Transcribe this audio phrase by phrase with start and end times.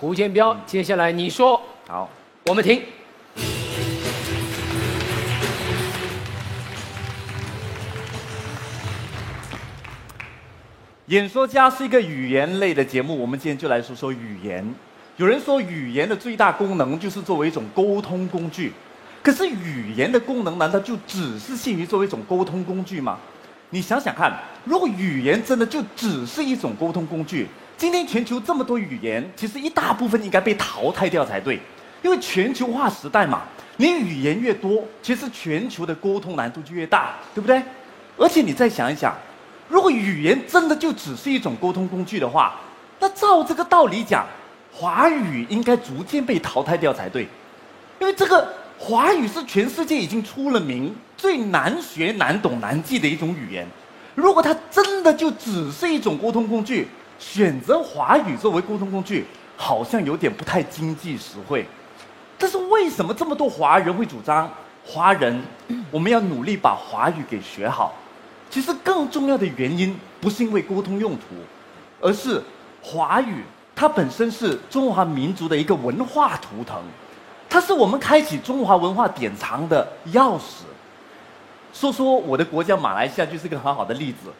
[0.00, 2.08] 胡建彪，接下来你说，好，
[2.46, 2.80] 我们听。
[11.06, 14.64] 演说家是一个语言类的节目，我们今天就来说说语言。
[15.16, 18.72] 有人说，语言的最大功能就是作为一种沟通工具。
[19.20, 23.18] 可是，语言的功能难道就只是限于作为一种沟通工具吗？
[23.70, 24.32] 你想想看，
[24.64, 27.48] 如果语言真的就只是一种沟通工具，
[27.78, 31.60] 今天全球这么多语言，其实一大部分应该被淘汰掉才对。
[32.02, 33.42] 因为全球化时代嘛，
[33.76, 37.62] 你语言越多，其实全球的沟通难度就越大，对不对？
[38.16, 39.16] 而且你再想一想。
[39.68, 42.58] 如果语言真的就只是一种沟通工具的话，
[42.98, 44.26] 那照这个道理讲，
[44.72, 47.28] 华语应该逐渐被淘汰掉才对，
[48.00, 53.64] 因为这个华语是全世界已经出了名、最难学、难懂、难记的一种语言。
[54.16, 59.26] 如果它真的就只是一种沟通工具，选择华语作为沟通工具，
[59.56, 61.66] 好像有点不太经济实惠。
[62.38, 64.48] 但是为什么这么多华人会主张
[64.84, 65.42] 华人，
[65.90, 67.92] 我们要努力把华语给学好？
[68.48, 71.34] 其实更重要的原因不是因为沟通用途，
[72.00, 72.42] 而是
[72.80, 73.42] 华语
[73.74, 76.80] 它本身是中华民族的一个文化图腾，
[77.50, 80.62] 它是我们开启中华文化典藏的钥匙。
[81.74, 84.30] 说说我的国家马来西亚就是一个很好的例子。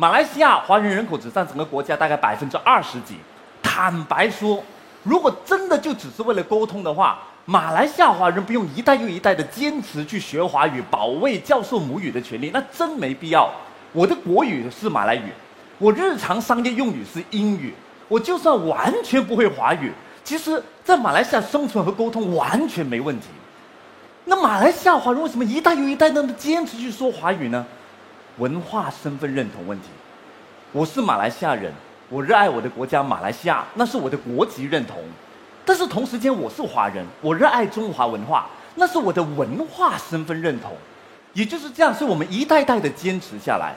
[0.00, 3.16] 马来西亚华人人口只占整个国家大概百分之二十几。
[3.60, 4.62] 坦白说，
[5.02, 13.50] 如果真的就只是为了沟通的话，马来西亚华人不用一代又一代的坚持去学华语，保卫教授母语的权利，那真没必要。
[13.92, 15.32] 我的国语是马来语，
[15.78, 17.74] 我日常商业用语是英语，
[18.06, 23.26] 我就算完全不会华语，其实在马来西亚生存和沟通完全没问题。
[24.26, 27.66] 那马来西亚华人为什么一代又一代那么坚持去说华语呢？
[28.38, 29.88] 文化身份认同问题。
[30.72, 31.72] 我是马来西亚人，
[32.08, 34.96] 我热爱我的国家马来西亚，那是我的国籍认同。
[35.64, 40.72] 但是同时间，我是华人，我热爱中华文化，那是我的文化身份认同，
[41.34, 43.74] 也就是这样，是我们一代代的坚持下来。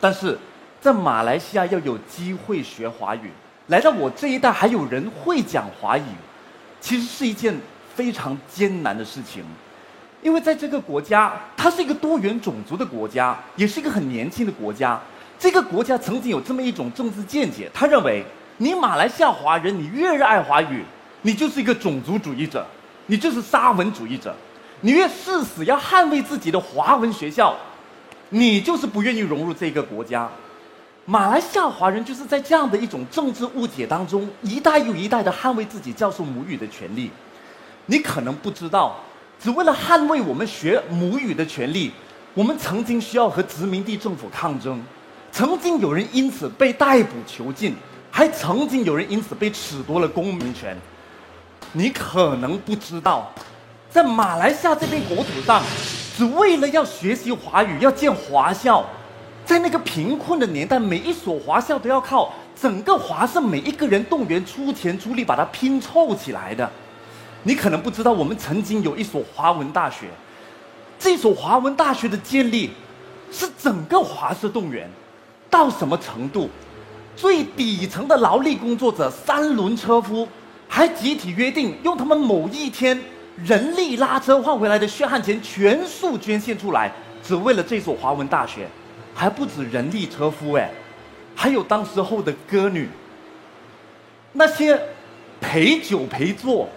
[0.00, 0.38] 但是
[0.80, 3.30] 在马来西亚要有机会学华语，
[3.68, 6.02] 来到我这一代还有人会讲华语，
[6.80, 7.58] 其实是一件
[7.94, 9.42] 非常艰难的事情，
[10.26, 15.00] 因为在这个国家，它是一个多元种族的国家，也是一个很年轻的国家。
[15.38, 18.24] 这个国家曾经有这么一种政治见解，他认为
[18.56, 20.84] 你马来西亚华人，你越热爱华语。
[21.22, 22.66] 你就是一个种族主义者，
[23.06, 24.34] 你就是沙文主义者，
[24.80, 27.54] 你越誓死要捍卫自己的华文学校，
[28.30, 30.28] 你就是不愿意融入这个国家。
[31.04, 37.12] 马来西亚华人就是在这样的一种政治误解当中，一代又一代的捍卫自己教授母语的权利。
[37.86, 38.96] 你可能不知道，
[39.38, 41.92] 只为了捍卫我们学母语的权利，
[42.34, 44.82] 我们曾经需要和殖民地政府抗争，
[45.30, 47.74] 曾经有人因此被逮捕囚禁，
[48.10, 50.76] 还曾经有人因此被褫夺了公民权。
[51.72, 53.30] 你可能不知道，
[53.90, 55.62] 在马来西亚这片国土上，
[56.16, 58.84] 只为了要学习华语，要建华校，
[59.44, 66.70] 在那个贫困的年代，每一所华校都要靠整个华盛每一个人动员出钱出力把它拼凑起来的。
[67.46, 70.08] 你可能不知道，我们曾经有一所华文大学，
[70.98, 72.72] 这所华文大学的建立，
[73.30, 74.90] 是整个华社动员，
[75.48, 76.50] 到什么程度？
[77.14, 80.26] 最底层的劳力工作者，三轮车夫。
[80.68, 83.00] 还集体约定用他们某一天
[83.36, 86.92] 人力拉车换回来的血汗钱全数捐献出来，
[87.22, 88.66] 只为了这所华文大学，
[89.14, 90.68] 还不止人力车夫哎，
[91.36, 92.88] 还有当时候的歌女，
[94.32, 94.76] 那些
[95.40, 96.68] 陪酒陪坐、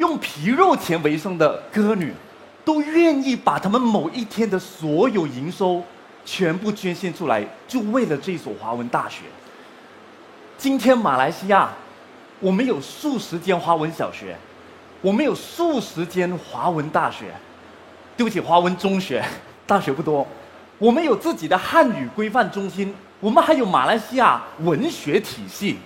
[0.00, 2.10] 用皮肉钱为生的歌女，
[2.64, 5.84] 都愿意把他们某一天的所有营收
[6.24, 9.24] 全部捐献出来，就为了这所华文大学。
[10.56, 11.70] 今天马来西亚。
[12.42, 14.34] 我们有数十间华文小学，
[15.02, 17.26] 我们有数十间华文大学，
[18.16, 19.22] 对不起，华文中学，
[19.66, 20.26] 大学不多。
[20.78, 25.76] 我们有自己的汉语规范中心，我们还有马来西亚文学体系。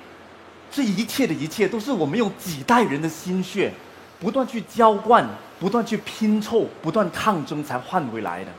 [0.71, 3.73] 这一切的一切，都是我们用几代人的心血，
[4.21, 5.29] 不断去浇灌，
[5.59, 8.51] 不断去拼凑，不断抗争才换回来的。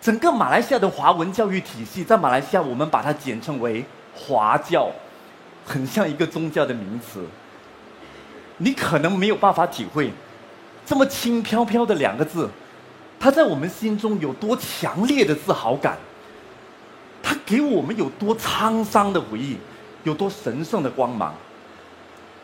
[0.00, 4.90] 整个马来西亚的华文教育体系，在马来西亚，我们把它简称为华教。
[5.66, 7.24] 很像一个宗教的名词，
[8.58, 10.12] 你可能没有办法体会，
[10.84, 12.50] 这么轻飘飘的两个字，
[13.18, 15.96] 它在我们心中有多强烈的自豪感，
[17.22, 19.56] 它给我们有多沧桑的回忆，
[20.02, 21.34] 有多神圣的光芒。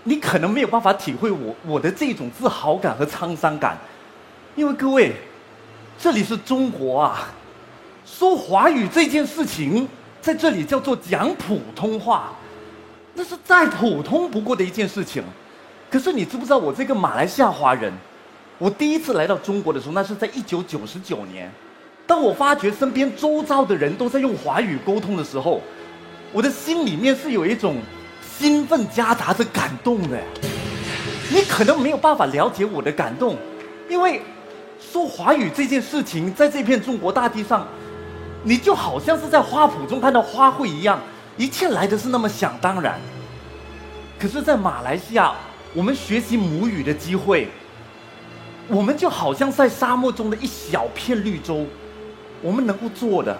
[0.05, 3.77] 你可能没有办法体会我我的这种自豪感和沧桑感，
[4.57, 5.13] 因为各位，
[5.99, 7.29] 这里是中国啊，
[8.07, 9.87] 说华语这件事情，
[10.21, 12.33] 在这里叫做讲普通话。
[13.13, 15.23] 那是再普通不过的一件事情。
[15.91, 17.93] 可是你知不知道，我这个马来西亚华人，
[18.57, 21.51] 我第一次来到中国的时候，那是在一九九十九年。
[22.07, 25.61] 当我发觉身边周遭的人都在用华语沟通的时候，
[26.33, 27.77] 我的心里面是有一种
[28.41, 30.19] 兴奋夹杂着感动的。
[31.31, 33.37] 你可能没有办法了解我的感动，
[33.87, 34.23] 因为
[34.81, 37.69] 说华语这件事情，在这片中国大地上，
[38.43, 40.99] 你就好像是在花圃中看到花卉一样，
[41.37, 42.99] 一切来的是那么想当然。
[44.19, 45.35] 可是，在马来西亚，
[45.75, 47.49] 我们学习母语的机会，
[48.69, 51.67] 我们就好像在沙漠中的一小片绿洲，
[52.41, 53.39] 我们能够做的，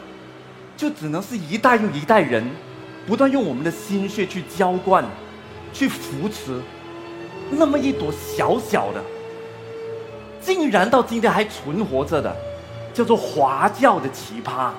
[0.77, 2.47] 就只能是一代又一代人，
[3.11, 5.05] 不断用我们的心血去浇灌，
[5.73, 6.61] 去扶持，
[7.51, 9.03] 那么一朵小小的，
[10.41, 12.33] 竟然到今天还存活着的，
[12.95, 14.71] 叫做华教的奇葩。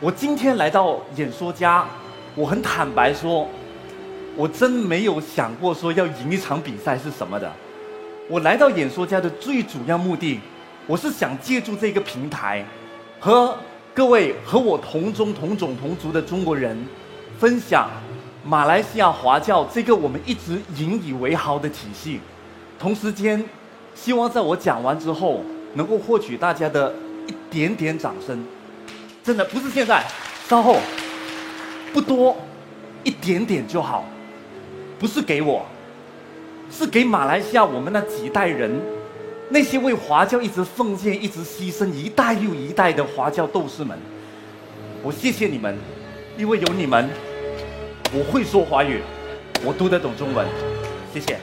[0.00, 1.86] 我今天来到演说家，
[2.34, 3.48] 我很坦白说。
[4.34, 7.52] 我真没有想过说要赢一场比赛是什么的。
[8.28, 10.40] 我来到演说家的最主要目的，
[10.88, 12.64] 我是想借助这个平台，
[13.20, 13.56] 和
[13.94, 16.76] 各位和我同宗同种同族的中国人，
[17.38, 17.88] 分享
[18.44, 22.20] 马来西亚华教这个我们一直引以为豪的体系。
[22.78, 23.44] 同时间，
[23.94, 25.42] 希望在我讲完之后，
[25.74, 26.92] 能够获取大家的
[27.28, 28.44] 一点点掌声。
[29.22, 30.04] 真的不是现在，
[30.48, 30.78] 稍后，
[31.92, 32.36] 不多，
[33.04, 34.04] 一点点就好。
[34.98, 35.64] 不是给我，
[36.72, 38.80] 是给马来西亚我们那几代人，
[39.50, 43.96] 那些为华教一直奉献、一直牺牲一代又一代的华教斗士们。
[45.04, 45.78] 我谢谢你们，
[46.36, 47.08] 因为有你们，
[48.10, 49.02] 我会说华语，
[49.62, 50.46] 我读得懂中文。
[51.12, 51.38] 谢谢。